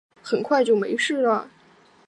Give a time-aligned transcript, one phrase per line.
[0.23, 1.47] 很快就没事了